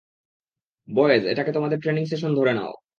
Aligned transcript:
Boys, 0.87 1.23
এটাকে 1.25 1.51
তোমাদের 1.51 1.77
training 1.79 2.03
session 2.05 2.31
ধরে 2.35 2.53
নাও। 2.53 2.73